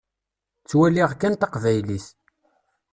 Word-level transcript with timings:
Ttwaliɣ 0.61 1.11
kan 1.15 1.33
taqbaylit. 1.35 2.05